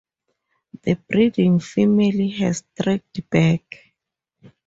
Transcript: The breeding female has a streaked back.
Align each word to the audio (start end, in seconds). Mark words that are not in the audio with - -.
The 0.81 0.95
breeding 0.95 1.59
female 1.59 2.27
has 2.39 2.61
a 2.61 2.63
streaked 2.81 3.29
back. 3.29 3.93